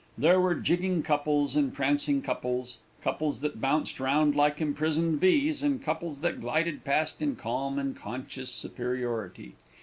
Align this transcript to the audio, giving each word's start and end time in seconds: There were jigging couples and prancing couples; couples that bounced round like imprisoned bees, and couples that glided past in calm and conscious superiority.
There 0.17 0.41
were 0.41 0.55
jigging 0.55 1.03
couples 1.03 1.55
and 1.55 1.71
prancing 1.71 2.23
couples; 2.23 2.79
couples 3.03 3.41
that 3.41 3.61
bounced 3.61 3.99
round 3.99 4.35
like 4.35 4.59
imprisoned 4.59 5.19
bees, 5.19 5.61
and 5.61 5.79
couples 5.79 6.21
that 6.21 6.41
glided 6.41 6.83
past 6.83 7.21
in 7.21 7.35
calm 7.35 7.77
and 7.77 7.95
conscious 7.95 8.49
superiority. 8.49 9.53